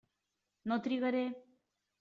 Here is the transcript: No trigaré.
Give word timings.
No 0.71 0.79
trigaré. 0.87 1.23